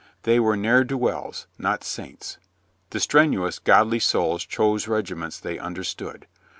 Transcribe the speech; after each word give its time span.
They 0.23 0.39
were 0.39 0.57
ne'er 0.57 0.83
do 0.83 0.97
wells, 0.97 1.45
not 1.59 1.83
saints. 1.83 2.39
The 2.89 2.99
strenuous, 2.99 3.59
godly 3.59 3.99
souls 3.99 4.43
chose 4.43 4.87
regiments 4.87 5.39
they 5.39 5.59
understood. 5.59 6.25